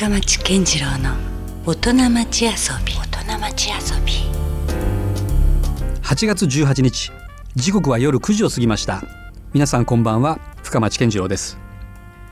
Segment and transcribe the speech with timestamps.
[0.00, 1.14] 深町健次郎の
[1.66, 2.50] 大人町遊
[2.86, 2.94] び。
[2.94, 4.12] 大人町遊び。
[6.00, 7.12] 8月18日
[7.54, 9.02] 時刻は夜9時を過ぎました。
[9.52, 11.58] 皆さんこんばんは深町健次郎です。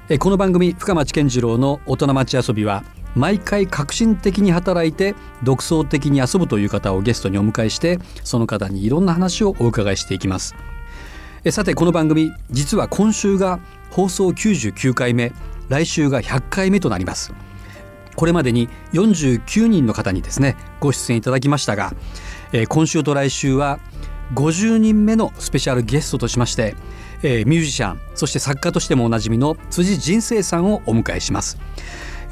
[0.08, 10.54] えこの番組深町健次郎の大人町遊びは毎回革新的に働いて独創的に遊ぶという方をゲストにお迎えしてその方にいろんな話をお伺いしていきます。
[11.44, 13.60] えさてこの番組実は今週が
[13.90, 15.34] 放送99回目
[15.68, 17.34] 来週が100回目となります。
[18.18, 21.92] これまでに49人の方にですねご出演いただきましたが、
[22.52, 23.78] えー今週と来週は
[24.34, 26.74] 50人目のスペシャルゲストとしまして、
[27.22, 31.60] えーミュージシャンそして作家としてもおなじみの辻仁成さんをお迎えします、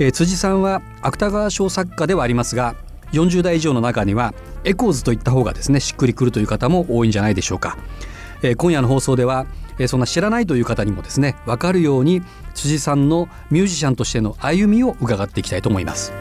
[0.00, 2.74] えー辻さんは芥川賞作家ではありますが
[3.12, 4.34] 40代以上の中には
[4.64, 7.78] エコーズといった方がですねしっくりくるという方も多いんじゃないでしょうか、
[8.42, 9.46] えー今夜の放送では、
[9.78, 12.22] えーそんな知らないという方にもですね分かるように
[12.54, 16.12] 辻さんのミュージシャンとしての歩みを伺っていきたいと思います。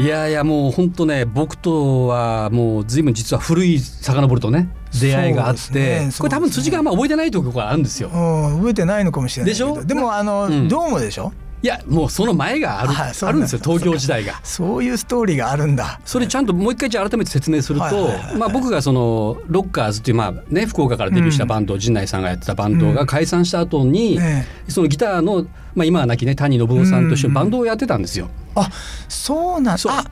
[0.00, 8.08] いやいやもう本当ね僕とはもう随分実は古い遡るとね出会いがあって、ねこれ多分辻があんま覚えてないところがあるんですよ。
[8.08, 9.84] うん、覚えてないのかもしれないでしょ？
[9.84, 10.68] でもあの、うん。
[10.68, 11.32] ドームでしょ？
[11.60, 14.40] いやもうその前がある,、あるんですよ東京時代が。
[14.44, 16.00] そういうストーリーがあるんだ。
[16.04, 28.30] それちゃんともう一回じゃあ改めて説明すると、まあ、僕がそのロッカーズっていうまあ、ね、福岡からデビューしたバンド、陣内さんがやってたバンドが解散した後に、えそのギターの、まあ、今は亡きね谷信夫さんと一緒にバンドをやってたんですよ。
[28.54, 28.70] あ
[29.08, 29.92] そうなんそう。
[29.92, 30.04] あ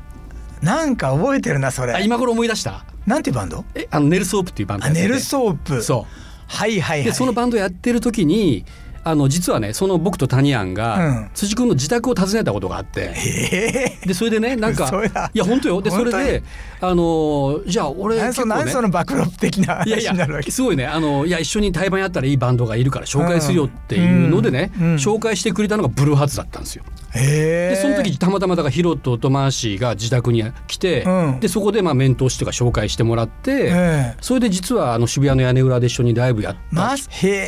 [0.63, 2.85] なんか覚えてるなそあれ今頃思い出した？
[3.07, 3.65] なんていうバンド？
[3.75, 5.83] えあのネルソープっていうバンドネルソープ。
[5.83, 6.23] そう。
[6.49, 7.05] はいはいはい。
[7.05, 8.65] でそのバンドやってる時に
[9.09, 11.31] あの実はねその僕と谷庵が、うん。
[11.33, 13.13] 辻君の自宅を訪ねたことがあって。
[13.15, 14.07] ええ。
[14.07, 14.91] でそれでねなんか
[15.33, 15.81] いや本当よ。
[15.81, 16.43] でそれで
[16.81, 20.49] あのじゃあ俺何結構ねその暴露的ないやい話になるわけ？
[20.49, 20.87] やすごいね。
[20.87, 24.87] あのいや一緒に対バンやったらいいバンドがいるから紹介するよっていうのでね、うん。
[24.87, 24.95] うん。
[24.97, 26.83] 紹介してくれたのがブルーハーツだったんですよ。
[27.15, 31.41] でその時たまたまだからヒロトとマーシーが自宅に来て、うん。
[31.41, 34.17] でそこでまあ面通しとか紹介してもらって、ええ。
[34.21, 36.61] それで実はあの渋谷の屋根裏で一緒にライブやった。
[36.71, 37.47] まへえ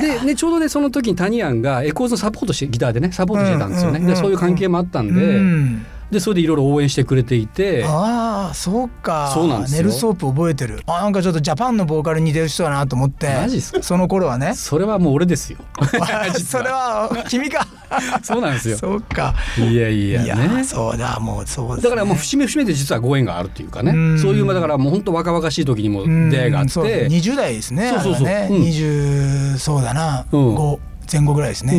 [0.00, 5.86] で、ね、ちょうどねその時に谷庵がエコーズのサポートしてギターでねサポートしてたんですよね、でそういう関係もあったんで、うん。
[6.10, 7.84] でそれでいろいろ応援してくれていて。
[7.86, 9.32] ああそうか。
[9.34, 9.78] そうなんですよ。
[9.78, 10.82] ネルソープ覚えてる。
[10.86, 13.34] あなんかちょっとジャパンのボーカルに似てる人だなと思って。
[13.34, 13.82] マジっすか？
[13.82, 14.54] その頃はね。
[14.54, 15.58] それはもう俺ですよ。
[16.44, 17.63] それは君か
[18.22, 18.78] そうなんですよ。
[18.78, 19.34] そうか。
[19.58, 23.92] いやいやいやねそうだもうそうね、だからもう節目節目で実はご縁があるっていうかね。
[23.92, 24.18] うん。
[24.18, 26.70] そういうまあだからもう本当若々しい時にも出会いがあって。
[27.08, 28.26] 20代ですねそうそうそう。
[28.26, 28.62] ね、うん。
[28.62, 30.54] 20そうだな、うん。
[30.56, 30.78] 5
[31.12, 31.74] 前後ぐらいですね、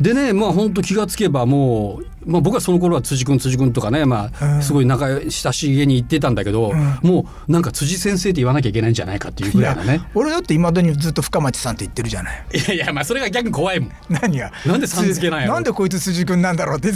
[0.00, 0.04] うん。
[0.04, 4.62] でねまあ本当気がつけばもう、まあ、僕はその頃は辻君辻君とかね、まあ、うん。
[4.62, 6.98] すごい仲親しげに言ってたんだけど、うん。
[7.02, 10.02] もうなんか辻先生って言わなきゃいけないんじゃないかっていうぐらいのね。
[10.14, 12.44] 俺だっていまだにずっと深町さんって言ってるじゃない。
[12.52, 13.90] いやいやまあそれが逆に怖いもん。
[14.08, 16.92] 何がなんでさん付けなんやろなんでこいつ辻君なんだろうって い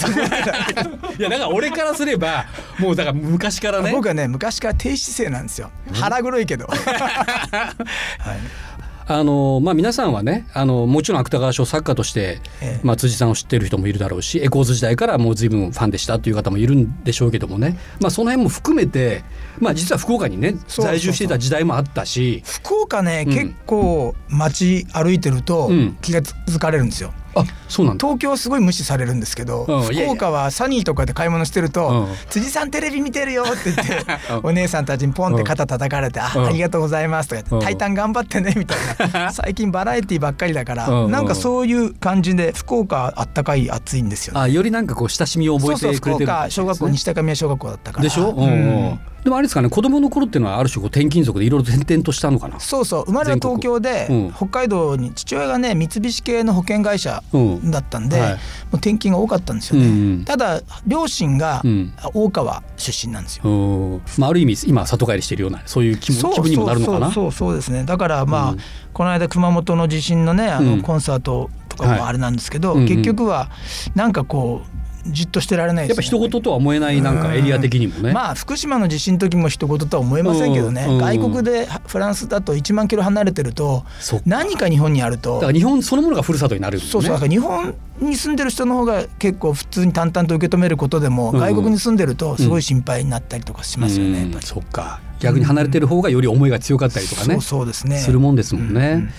[1.23, 2.47] やだから俺からすれば
[2.79, 3.93] もうだから昔からね。
[3.93, 5.71] 僕はね昔から低姿勢なんですよ。
[5.93, 8.70] 腹黒いけど、 はい
[9.11, 12.81] あのまあ皆さんはねあのもちろん芥川賞作家として、ええ。
[12.85, 19.25] まあ、辻さんを知ってる人もいるだろうしエコーズ時代からもう随分ファンでしたという方もいるんでしょうけどもね、まあ、その辺も含めて、
[19.59, 22.45] まあ、実は福岡にね在住していた時代もあったし。
[22.47, 23.35] 福岡ね、うん。
[23.35, 25.99] 結構街歩いてるとうん。
[26.01, 28.07] 気が付かれるんですよあそうなんだ。
[28.07, 34.41] 東京はすごい無視されるんですけど、うん福岡はサニーとかで買い物してるとうん「辻さんテレビ見てるよ」って言って うん。
[34.51, 36.47] お姉さんたちにポンって肩叩かれて「あうん。
[36.47, 37.59] ありがとうございます」とか言うん。
[37.59, 38.79] って「タイタン頑張ってね」みたい
[39.13, 39.33] な。
[39.33, 41.11] 最近バラエティばっかりだからうん。
[41.11, 44.41] なんかそういう感じで福岡あったかい暑いんですよね。
[44.41, 46.33] あよりなんかこう親しみを覚そうそう福えてくれてる。
[46.33, 48.03] 岡小学校西高宮小学校だったから。
[48.05, 48.45] でしょ、うん。
[48.45, 48.47] う
[48.95, 52.59] んでもあれですかね子供の頃っていうのはある種こう転勤族でいろいろ転々としたのかな？
[52.59, 53.05] そうそう。
[53.05, 54.33] 生まれは東京で、うん。
[54.33, 57.71] 北海道に父親がね三菱系の保険会社うん。
[57.71, 58.33] だったんで、はい。
[58.33, 58.39] もう
[58.77, 60.25] 転勤が多かったんですよね、うんうん。
[60.25, 61.93] ただ両親がうん。
[62.15, 67.11] 大川出身なんですよ、うんまあ、ある意味今里帰りしてるようなそういう気分にもなるのかな？
[67.13, 67.85] そうそうですね。
[67.85, 68.59] だからまあ、うん
[68.93, 70.83] この間熊本の地震のねあのうん。
[70.83, 71.99] コンサートとかはい。
[71.99, 72.89] もあれなんですけど、うんうん。
[72.89, 73.51] 結局は
[73.95, 78.13] なんかこうじっとしてられないやっぱですね人事とは思えないなんかエリア的にもね。
[78.13, 80.95] まあ福島の地震の時も人事とは思えませんけどね、うん。
[80.95, 83.85] うん外国でフランスだと1万キロ離れてると
[84.27, 85.35] 何か日本にあると。
[85.35, 86.93] だから日本そのものがふるさとになるんですね。
[86.93, 87.13] そうそう。
[87.13, 91.39] だから日本に住んでる人の方が結構普通に淡々と受け止めることでも、うん。
[91.39, 94.47] 外国に住んでるとすごい心配になったりとかしますよね、やっぱり。
[94.47, 95.01] そっか。
[95.21, 97.99] 逆に離れてる方がより思いが強かったりとかね、そうそうですね。
[97.99, 98.93] するもんですもんね。
[98.93, 99.11] うん。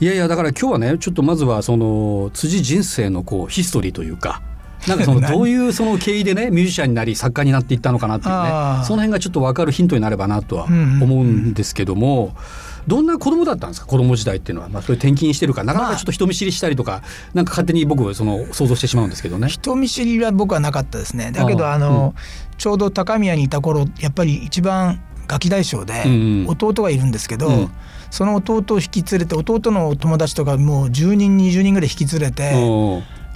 [0.00, 4.42] いやいやだから今日はねちょっとまずはその辻人生のこうヒストリーというか。
[4.88, 8.48] なんかその何どういうその経緯でね ミュージシャンになり作家になっていったのかなっていうね
[8.84, 12.34] その辺がちょっと分かるヒントになればなとはうんうんうん思うんですけども、
[12.86, 13.86] どんな子供だったんですか？
[13.86, 17.02] 子供時代っていうのは、まあ、それ転勤してるからなかなかちょっと人見知りしたりとか、
[17.34, 19.48] なんか勝手に僕その想像してしまうんですけどね。
[19.48, 21.30] 人見知りは僕はなかったですね。
[21.32, 22.14] だけどあああの、
[22.58, 26.14] ちょうど高宮にいた頃やっぱり一番ガキ大将でうんう
[26.44, 27.70] ん弟がいるんですけど、うん。
[28.10, 32.52] その弟を引き連れて弟の友達とかもう10人20人ぐらい引き連れて、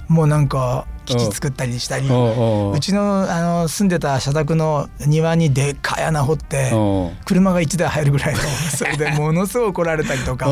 [0.07, 6.71] もうなんか基地作ったりしたり、おうちのあの住んでた社宅の庭にでっかい穴掘って
[7.25, 8.39] 車が1台入るぐらいの
[8.75, 10.47] それでものすごい怒られたりとおか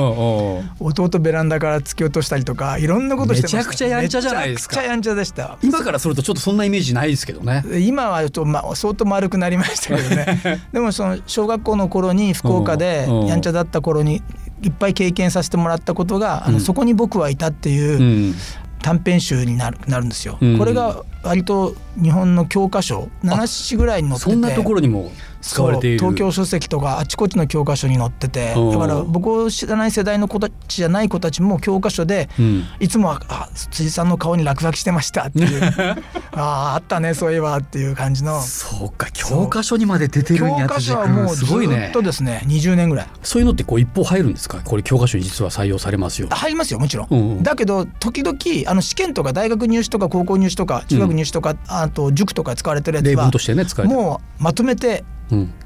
[0.79, 3.57] 弟ベランダから突き落としたりとかいろんなことしてました。
[3.57, 4.77] めちゃくちゃやんちゃじゃないですか。
[4.77, 5.57] めちゃくちゃやんちゃでした。
[5.61, 7.63] 今からするとちょっとそんなイメージないですけどね。
[7.79, 10.61] 今はちょっと、まあ、相当丸くなりましたけどね。
[10.71, 14.23] でもその小学校の頃に福岡でやんちゃだった頃に
[14.61, 16.53] いっぱい経験させてもらったことが、あうん。
[16.55, 18.35] のそこに僕はいたっていう、うん
[18.81, 20.57] 短編集になるなるんですよ、うん。
[20.57, 24.31] これが割と日本の教科書7紙ぐらいに載ってて。
[24.31, 25.11] そんなところにも
[25.45, 25.99] 使われている。
[25.99, 28.71] 東京書籍とかあちこちの教科書に載っててうん。
[28.71, 32.63] だから僕を知らない世代の子たちじゃない子たちも教科書で、うん。
[32.79, 35.61] いつもはあ辻さんの顔に落書きしてましたっていう。
[36.33, 38.41] あああったねそういえばっていう感じの。
[38.41, 41.47] そうか教科書にまで出てるん教科書はもうずっ
[41.91, 43.07] とですね20年ぐらい。
[43.23, 44.59] そういうのってこう一方入るんですか？
[44.63, 46.27] これ教科書に実は採用されますよ。
[46.31, 47.43] 入りますよもちろん、うんうん。
[47.43, 48.37] だけど時々
[48.69, 55.14] あの試験とか大学入試とか高校入試とか中学入試とか、あと塾とか使われてるやつはもうまとめてうん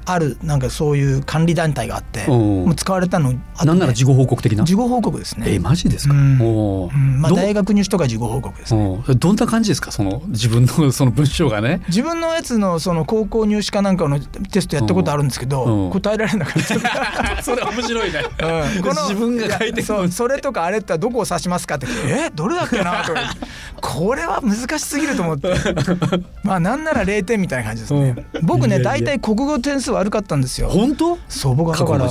[0.06, 2.64] あるなんかそういう管理団体があって、うん。
[2.66, 4.64] もう使われたのあなんなら事後報告的な？
[4.64, 5.46] 事後報告ですね。
[5.54, 9.02] えマジですか、まあ、ど大学入試とか事後報告ですね。
[9.18, 9.92] どんな感じですか？
[9.92, 11.82] その自分の その文章がね。
[11.88, 15.90] 自分のやつのその高校入試かなんかのテストやったことあるんですけど、うん。
[15.90, 16.62] 答えられなかっ
[17.36, 17.42] た。
[17.44, 18.20] それ面白いね。
[18.76, 18.82] うん。
[18.82, 21.86] この自分が書いてそうそれとかあれってどこを指しますかって。
[22.06, 23.04] えどれだっけな？
[23.04, 23.20] とか。
[23.80, 25.52] これは難しすぎると思って。
[26.42, 28.46] まあなんなら0点みたいな感じですね、うん。
[28.46, 30.68] 僕ね大体国語点数悪かったんですよ。
[30.68, 31.18] 本当？
[31.28, 32.08] そう僕はだから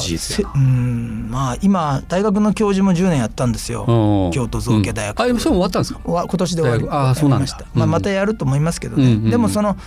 [0.55, 3.85] うんまあ今大学の教授も10年やったんですよ。
[3.87, 4.31] うん。
[4.31, 5.29] 京都造形大学。
[5.29, 5.37] うん。
[5.37, 6.11] あそれも終わったんですか？
[6.11, 6.83] わ今年で終わり。
[7.29, 7.91] ました、まあ、うん。
[7.91, 9.29] またやると思いますけどね、うんうんうん。
[9.29, 9.77] でもその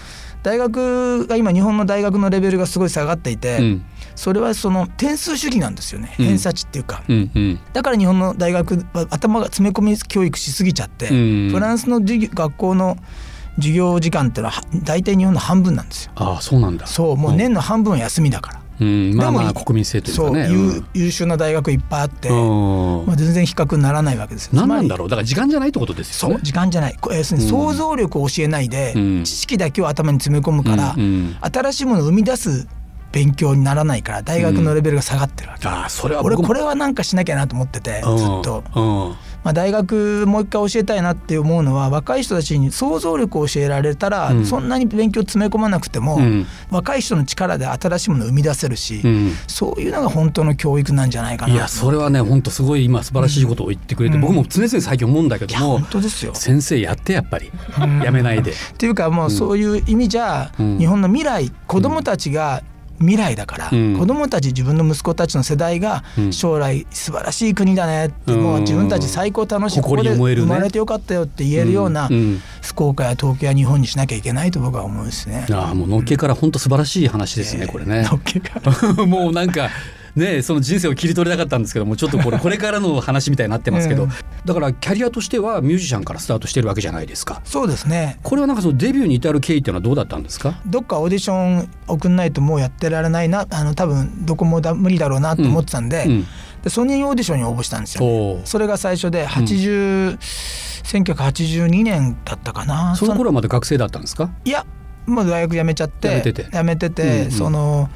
[0.43, 3.85] 大学が今日本の大学のレベルがすごい下がっていて、うん。
[4.15, 6.15] それはその点数主義なんですよね。
[6.19, 6.27] うん。
[6.27, 7.61] 偏差値っていうか、うんうん。
[7.73, 11.15] だから日本の大学は頭が詰め込み教育しすぎちゃって、う
[11.49, 12.97] んフランスの学校の
[13.57, 16.13] 授業時間っていうのはは大体日本の半分なんですよ。
[16.17, 16.87] ああそうなんだ。
[16.87, 20.49] そうもう年の半分は休みだから、うんまあまあ国民性というかね。
[20.51, 23.07] 優優秀な大学いっぱいあって、うん。
[23.07, 24.53] まあ、全然比較にならないわけですよ。
[24.55, 25.09] 何なんだろう。
[25.09, 26.35] だから時間じゃないってことですよね。
[26.37, 26.97] そう時間じゃない。
[27.01, 29.25] こ要するに想像力を教えないで、うん。
[29.25, 30.95] 知識だけを頭に詰め込むから、
[31.51, 32.67] 新しいものを生み出す
[33.13, 39.15] 勉強にならないから大学のレベルが下がってるわけ、ああそれは俺これはなんかしなきゃなと思っててずっうんと、うん
[39.45, 44.47] まあ、大学もう一回教えたいなって思うのは若い人たちに想像力を教えられたら、うん。
[44.47, 46.47] そんなに勉強詰め込まなくても、うん。
[46.71, 49.33] 若い人の力で新しいものを生み出せるし、うん。
[49.49, 51.55] そういうのが本当の教育なんじゃないかな。
[51.55, 54.21] いやそれはね本当すごい今素晴らしいことを言ってくれて、うん。
[54.23, 56.35] 僕も常々最近思うんだけども本当ですよ。
[56.35, 57.51] 先生やってやっぱり
[57.81, 58.03] うん。
[58.03, 58.53] やめないで。
[58.53, 60.79] っていうかもうそういう意味じゃ、うん。
[60.79, 62.63] 日本の未来子供たちが
[63.03, 63.99] 未来だから、うん。
[63.99, 66.33] 子供たち自分の息子たちの世代がうん。
[66.33, 68.07] 将来素晴らしい国だね。
[68.07, 72.15] って、もう自分たち最高楽しいここで生まれてよかったよって言えるようなうん。
[72.15, 72.43] うん。
[72.63, 75.47] 福岡や東京や日本にしなきゃいけないと僕は思うんですね。
[75.51, 78.03] ああもうのっけから本当素晴らしい話ですね、これね。
[78.11, 78.17] の。
[78.17, 78.73] っけから。
[79.07, 79.69] もうなんか
[80.15, 84.11] ねその人生を切り取りたかったんですけどもちょっとこれ これからの話みたいになってますけど、うん。
[84.45, 87.41] だからキャリアとしてはミュージシャンからスタートしてるわけじゃないですか。
[87.45, 88.19] そうですね。
[88.23, 90.61] これはなんかそのデビューに至る経緯っていうのはどうだったんですか？
[90.67, 96.27] どっかオーディション送んないともうやってられないなあの多分どこもだ無理だろうなと思ってたんで,、うん。
[96.63, 100.19] でソニーオーディションに応募したんですよ、おーそれが最初で80、
[100.85, 102.95] 1982年だったかな。
[102.97, 104.31] その頃はまだ学生だったんですか？
[104.45, 104.65] いや
[105.07, 106.47] もう大学辞めちゃって辞めてて。
[106.53, 107.31] 辞めててうんうん。
[107.31, 107.91] その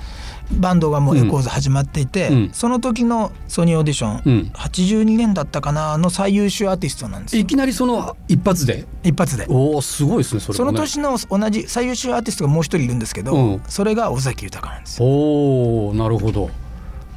[0.52, 8.86] バンドがもうエコーズ始まっていて、うんその時のソニーオーディション、うん82年だったかなの最優秀アーティストなんですよいきなりその一発で？
[9.02, 9.46] 一発で。
[9.48, 10.64] おおすごいですねそれね。
[10.72, 15.08] の年の同じ最優秀アーティストがもう一人いるんですけど、うんそれが尾崎豊なんですよ。
[15.08, 16.50] おおなるほど。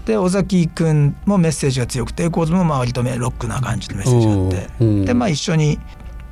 [0.05, 5.79] で尾崎君もメッセージが強くてエコーズもまあ割とねロックな感じのメッセージがあって、うんでまあ一緒に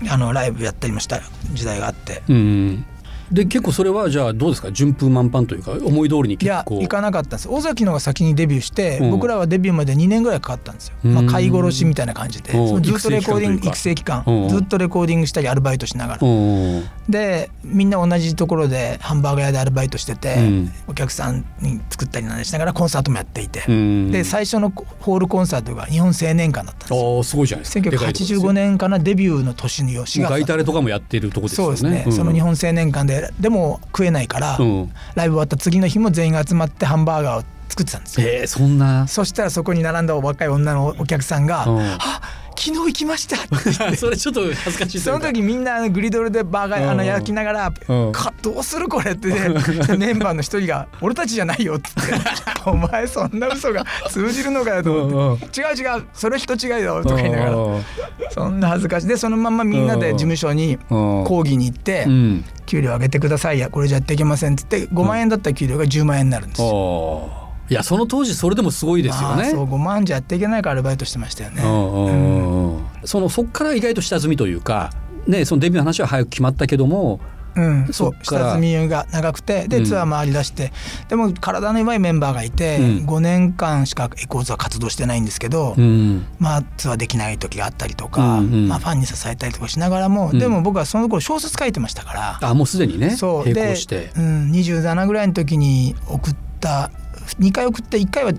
[0.10, 1.22] あのライブやったりもした
[1.54, 2.24] 時代があって。
[2.28, 2.86] うん。
[3.32, 4.72] で結構それはじゃあどうですか？
[4.72, 6.82] 順風満帆というか思い通りにいや結構。
[6.82, 7.50] 行かなかったんです。
[7.50, 9.12] 尾崎のが先にデビューして、うん。
[9.12, 14.24] 僕らはデビューまで2年ぐらいかかったんですよ、まあ、うん飼い殺しみたいな感じで、ずっとレコーディング育育成成期間。
[14.26, 14.50] うん。
[14.50, 16.84] ずっとレコーディングしたりアルバイトしながら、うん。
[17.10, 20.72] でみんな同じところでハンバーガー屋でアルバイトしてて、うん。
[20.88, 24.12] お客さんに作ったりなんしながらコンサートもやっていて、うん。
[24.12, 27.18] で最初のホールコンサートが日本青年館だったんですよ。
[27.18, 27.90] ああすごいじゃないですか。
[27.90, 28.26] でかいとこで。
[28.26, 31.78] すよ1985年かなデビューの年の4月ガイタレとかもやってるとこですよね。
[31.78, 32.12] そうですね、ん。
[32.12, 34.92] その日本青年館ででも食えないから、うん。
[35.16, 38.28] ライブ終わった次の日も全員が集まってハンバーガーを作ってたんですよ。
[38.28, 39.08] えー、そんな。
[39.08, 41.80] そしたらそこに並んだ若い女のお客さんが「うん。
[41.80, 42.22] あ
[42.58, 43.38] 昨日行きました」
[43.96, 46.98] それちょっと恥ずかしいその時みんなあのグリドルでバーガーあうん。
[46.98, 49.50] の焼きながらうん「かどうするこれ」ってね。
[49.98, 51.90] メンバーの一人が「俺たちじゃないよ」って。
[52.10, 52.30] 言って
[52.66, 57.52] 「お前そんな嘘が通じるのかよ」と思って「違う違うそれ人違いよ」とか言いながら。
[57.52, 57.84] うん
[58.32, 59.08] そんな恥ずかしい。
[59.08, 61.24] でそのまんまみんなで事務所にうん。
[61.26, 67.47] 抗議に行ってうん「給料上げてくださいやこれじゃやっていけません」って言って5万円だった給料が10万円になるんですよ。
[67.70, 69.36] いやその当時それでもすごいですよね。
[69.36, 71.62] まあそう5万じゃやっていけないからアルバイトしてましたよね。
[71.64, 72.86] うんうんうんうん。
[73.06, 74.92] そのそっから意外と下積みというか、
[75.28, 77.20] ね、そのデビューの話は早く決まったけども、
[77.56, 79.86] うん、そそう下積みが長くてでうん。
[79.86, 80.72] ツアー回り出して、
[81.10, 83.06] でも体の弱いメンバーがいて、うん。
[83.06, 86.26] 5年間しかエコーズは活動してないんですけど、うん。
[86.40, 88.68] まあツアーできない時があったりとか、うんうん。
[88.68, 90.40] まあ、ファンに支えたりとかしながらも、うん。
[90.40, 93.44] でも僕はその頃小説書いてましたから、あもうすでにねそう。
[93.44, 94.12] 並行でして。
[94.16, 96.92] うん、27ぐらいの時に送った
[97.36, 98.34] 2回送って1回は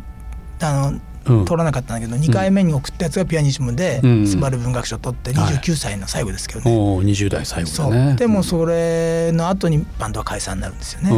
[0.61, 6.71] あのうん取らなかったんだけど2回目に送ったやつがピアニッシモでうんスバル文学賞取ってはい29歳の最後ですけどね。
[6.75, 8.15] おー20代最後ね。
[8.19, 11.11] でもそれの後にバンドは解散になるんですよね。
[11.11, 11.15] う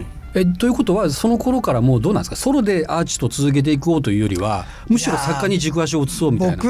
[0.00, 2.36] んえということはその頃からもうどうなんですか？
[2.36, 6.56] ソロでアーティストを続けていこうというよりはむしろ作家に軸足を移そうみたいな。
[6.56, 6.66] 僕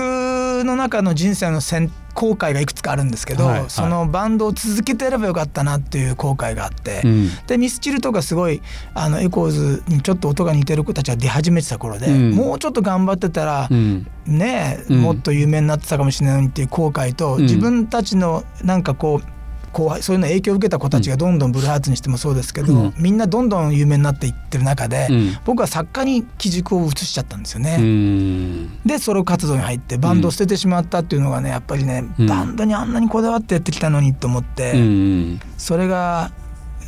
[0.65, 3.71] の中の人生の選後悔がいくつかあるんですけど、はいはい。
[3.71, 7.29] そのバンドを続けてやればよかったなっていう後悔があって、うん。
[7.47, 8.61] でミスチルとかすごい
[8.95, 12.31] あのエコーズにちょっと音が似てる子たちが出始めてた頃で、うん。
[12.33, 14.07] もうちょっと頑張ってたら、うん。
[14.27, 17.43] ねもっと有名になってたかもしれないのにっていう後悔と、うん。
[17.43, 19.38] 自分たちのなんかこう
[19.79, 22.95] 後輩そういうの影響を受けた子たちがどんどんブルーハーツにしてもそうですけど、うん。
[22.99, 25.37] みんなどんどん有名になっていってる中で、うん。
[25.45, 27.77] 僕は作家に基軸を移しちゃったんですよね。
[27.79, 28.81] うん。
[28.85, 32.27] でソロ活動に入ってバンドを捨ててしまったっていうのがねやっぱりね、うん。
[32.27, 35.41] バンドにあんなにこだわってやってきたのにと思って、うん。
[35.57, 36.33] それが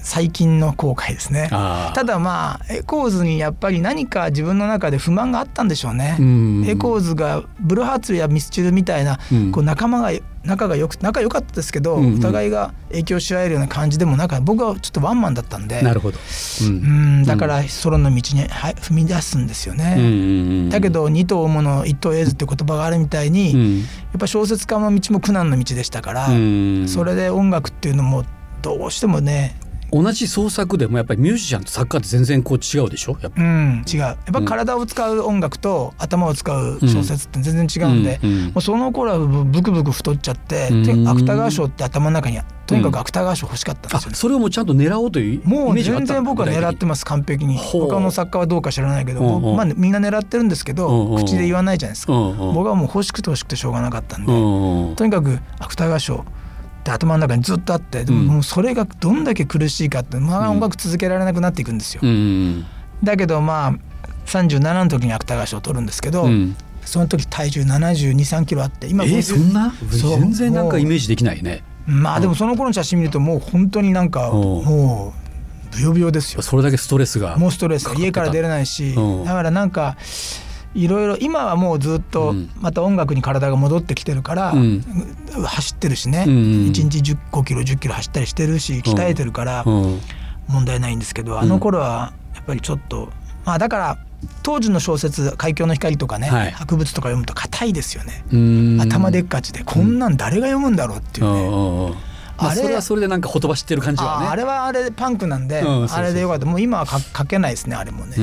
[0.03, 1.49] 最近の後悔ですね。
[1.51, 6.17] ただまあエコーズにやっぱり何か自分の中で不満があったんでしょうね。
[6.19, 6.65] うん。
[6.67, 9.53] エコーズがブルーハーツやミスチルみたいな、うん。
[9.53, 10.11] こう仲間が
[10.45, 12.19] 仲がよく仲良かったですけど、うんうん。
[12.19, 15.83] お互いが影響し合えるような感じでもなんか僕はちょっとワンマンだったんで。
[15.83, 16.19] なるほど。
[16.19, 17.25] ううん。
[17.25, 19.97] だからソロの道にはい踏み出すんですよね。
[19.99, 23.79] うんうんうんだけど二兎追うもの一兎得ずって言葉があるみたいに、うん。
[23.81, 23.85] や
[24.17, 26.89] っぱ小説家の道も苦難の道でしたから、うん。
[26.89, 28.25] それで音楽っていうのも
[28.63, 29.59] どうしてもね
[29.93, 33.17] 同じ創作でもやっぱりミュージシャンと作家って全然こう違うでしょ？
[33.21, 33.43] やっぱ。
[33.43, 33.99] うん違う。
[34.01, 38.45] やっぱ体を使う音楽と頭を使う小説って全然違うんで、うんうん。
[38.47, 40.69] もうその頃はブクブク太っちゃって、
[41.07, 44.15] 芥川賞って頭の中にとにかく芥川賞欲しかったんですよね。
[44.15, 47.59] あそれをもうちゃんと狙おうというイもうメージがあった全然僕は狙ってます完璧に。
[47.59, 49.57] 他の作家はどうか知らないけど、うんうん。
[49.57, 54.97] まあ、みんな狙ってるんですけど、口で言わないじゃないですか、僕はもう欲しくて欲しくてしょうがなかったんで、うん。
[54.97, 56.25] とにかく芥川賞
[56.81, 58.27] って頭の中にずっとあってでもうん。
[58.27, 62.01] もうそれがどんだけ苦しいかってまあ音楽続けられなくなっていくんですよ。
[62.03, 62.65] うん
[63.03, 63.75] だけどまあ
[64.27, 66.57] 37の時に芥川賞を取るんですけど、うん。
[66.83, 69.73] その時体重7 2 3キロあって今えー、そんな？
[69.91, 71.63] 全然なんかイメージできないね。
[71.87, 74.33] まあでもその頃の写真見るともう本当になんかう。
[74.33, 74.35] ん
[74.65, 75.15] も
[75.73, 76.43] うブヨブヨですよ。
[76.43, 79.25] それだけストレスがもうストレス家から出れないしうん。
[79.25, 79.97] だからなんか
[80.75, 82.51] いろいろ今はもうずっとうん。
[82.61, 84.85] また音楽に体が戻ってきてるから、うん。
[85.45, 86.41] 走ってるしね、うんうん。
[86.69, 90.01] 1日1 5キロ1 0キロ走ったりしてるし鍛えてるからうん。
[90.49, 93.11] 問題ないんですけど、あの頃はやっぱりちょっと
[93.45, 93.99] まあだから
[94.43, 96.51] 当時の小説「海峡の光」とかね、はい。
[96.51, 98.25] 白仏とか読むと硬いですよね。
[98.33, 98.81] うん。
[98.81, 101.95] 頭でっかちでこんなん誰が読むんだろうっていうね、
[102.41, 104.27] ああれはそれでなんかほとばしってる感じはね。
[104.27, 106.47] ああれはあれでパンクなんで、あれでよかった。
[106.47, 108.15] もう今はか書けないですねあれもね、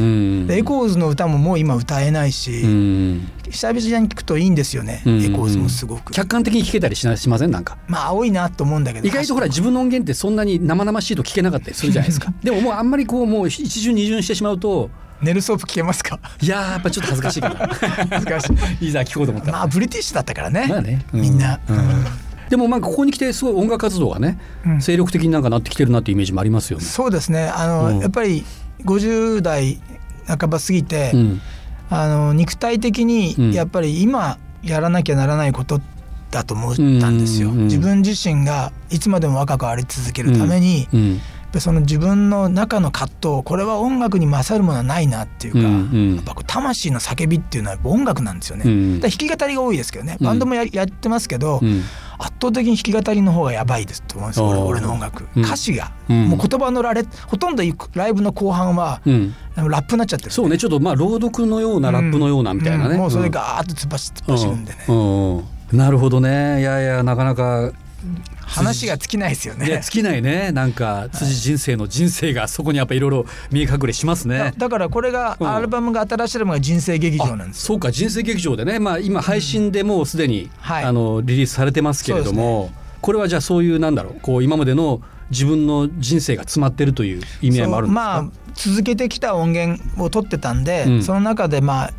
[0.56, 3.30] エコーズの歌ももう今歌えないし、うん。
[3.50, 7.52] 久々に聞くといいんですよね、うんエコーズもすごく、客観的に聞けたりしなしません？
[7.52, 7.78] なんか。
[7.88, 9.08] まあ青いなと思うんだけど。
[9.08, 12.34] 意外とほら自分の音源ってそんなに生々しいと聞けなかったりするじゃないですか。
[12.44, 14.90] でももうあんまりこうもう一巡二巡してしまうと
[15.22, 16.20] ネルソープ聞けますか？
[16.42, 17.42] いやーやっぱちょっと恥ずかしい。
[17.42, 18.50] かな難し
[18.82, 18.86] い。
[18.88, 19.58] いざ聞こうと思ったら。
[19.60, 21.06] まあブリティッシュだったからね,、まあね。
[21.14, 22.06] うみんな、うん
[22.50, 24.82] でもまあここに来てすごい音楽活動がね、うん。
[24.82, 26.86] 精力的になんかなってきてるなっていうイメージもありますよね。
[26.86, 27.48] そうですね。
[27.48, 28.00] あの、うん。
[28.00, 28.44] やっぱり
[28.84, 29.80] 50代
[30.28, 31.42] 半ば過ぎて、うん。
[31.90, 33.08] あの肉体的うん。
[33.08, 35.82] にやっぱり今やらなきゃならないこと
[36.32, 37.52] だと思ったんですよ。
[37.52, 40.88] 自分自身がいつまでも若くあり続けるために、
[41.52, 46.16] ぱりその自分の中の葛藤これは音楽に勝るものはないなっていうか、うんうん。
[46.16, 48.64] やっぱ魂の叫びっていうのは音楽なんですよね。
[48.66, 49.00] うん。
[49.00, 50.18] 弾き語りが多いですけどね。
[50.20, 50.26] うん。
[50.26, 51.84] バンドもややってますけど、うん。
[52.20, 55.44] 圧倒的に弾き語りの方がやばいですと思うんですよ俺俺の音楽、うん。
[55.44, 56.30] 歌詞が、うん。
[56.30, 57.64] もう言葉の羅列ほとんど
[57.94, 60.32] ライブの後半は、ラップになっちゃってる。
[60.32, 62.96] そうねちょっとまあ朗読のようなラップのようなみたいなね。
[62.96, 63.00] うん。
[63.00, 64.78] もうそれがガーッと突っ走るんでね、
[65.72, 66.62] なるほどね。
[66.62, 67.72] いやいやなかなか
[68.42, 69.82] 話が尽きないですよね。
[69.84, 70.52] 尽きないね。
[70.52, 74.54] なんか辻人生の人生がそこにやっぱいろいろ見え隠れしますね。
[74.58, 75.50] だからこれがうん。
[75.50, 77.68] アルバムが新しいアルバムが人生劇場なんあですよ。
[77.68, 80.84] そうか人生劇場でね、まあ、今配信でもうすでに、はい。
[80.84, 88.02] あのリリースされてますけれども、これはじゃあそういうなんだろうこう今までの自分の人生が詰まってるという意味合いもあるんですか？
[88.02, 91.04] まあ続けてきた音源を取ってたんで、うん。
[91.04, 91.94] その中でまあ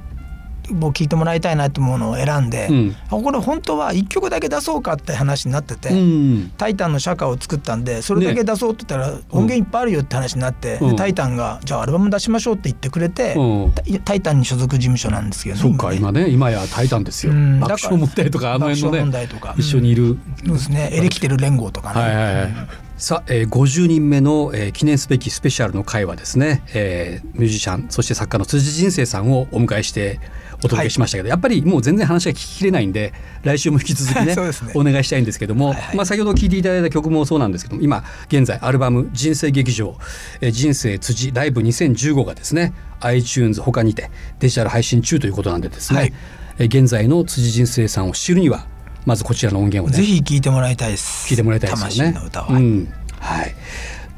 [0.71, 2.97] もう聞いてもらいたいなと思うのを選んで、うん。
[3.07, 5.91] あこれ本当は1曲だけ出そうかって話になってて。
[5.91, 6.53] うん。
[6.57, 10.91] タイタンの社歌を作ったんでそれだけ出そうって言ったら音源いっぱいあるよって話になって、うん。
[10.91, 13.75] でタイタンがじゃあアルバム出しましょうって言ってくれて、うん。
[14.05, 15.97] タイタンに所属事務所なんですけどねそうかね。
[15.97, 17.33] 今ね今やタイタンですよ。
[17.33, 17.61] うん。
[17.61, 19.55] 爆笑問題とかあの辺のね題とか。
[19.57, 20.91] 一緒にいる、そうですね。
[20.93, 22.53] エレキテル連合とかね、はいはいはい
[22.99, 30.19] さあ、えー、50人目の、えー記念すべきスペシャルの回はですね、えーミュージシャンそして作家の辻人生さんをお迎えして
[30.59, 33.13] お届けしましたけど、やっぱりもう全然話が聞ききれないんで
[33.45, 34.37] 来週も引き続きね ね。
[34.75, 35.97] お願いしたいんですけども、はいはい。
[35.97, 39.97] まあ、先ほど聴いていただいた曲もそうなんですけども今現在アルバム「人生劇場、
[40.41, 46.13] えー人生辻ライブ2015」がですね iTunes 他にてデジタル配信中ということなんでですね、はい。
[46.59, 48.67] えー現在の辻人生さんを知るには
[49.09, 52.13] まずこちらの音源をねぜひ聴いてもらいたいです聞いてもらいたいですよね。
[52.13, 53.55] 魂の歌は、うん、はい。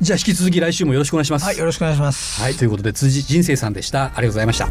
[0.01, 1.45] じゃあ引き続き来週もよろしくお願いします。
[1.45, 4.07] はいよろしくお願いします、はい、ということで辻人生さんでした。
[4.07, 4.69] ありがとうございました。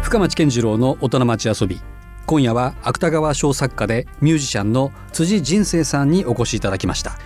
[0.00, 1.78] 深町健次郎の大人町遊び。
[2.24, 7.18] 今夜は芥川賞作家でミュージシャンの辻人生さんにお越しいただきました。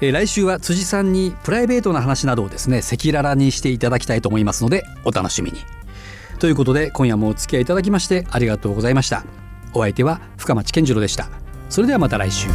[0.00, 5.83] えー来週は辻さんにプライベートな話などをですね赤裸々にしていただきたいと思いますのでお楽しみに。
[6.38, 9.24] ということで今夜もお付き合いいただきましてありがとうございました。
[9.72, 11.28] お相手は深町健次郎でした。
[11.68, 12.48] それではまた来週。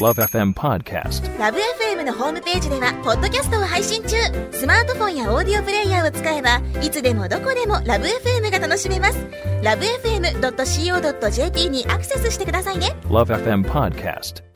[0.00, 1.38] Love FM Podcast.
[1.38, 4.16] ラブ f m のホームページではポッドキャストを配信中
[4.52, 9.18] スマートフォンやオーディオプレイヤーを使えばいつでもどこでもラブ f m が楽しめます
[9.62, 14.47] ラブ FM.co.jp にアクセスしてくださいね Love FM Podcast.